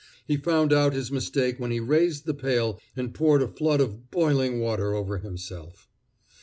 [0.25, 4.09] He found out his mistake when he raised the pail and poured a flood of
[4.09, 5.87] boiling water over himself.